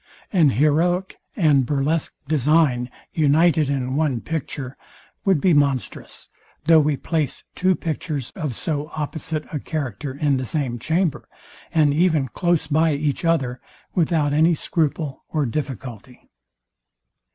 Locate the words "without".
13.93-14.33